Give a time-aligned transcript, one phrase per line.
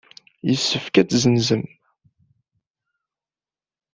[0.49, 1.63] Yessefk ad t-tessenzem.